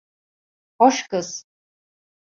[0.79, 1.45] Hoş kız.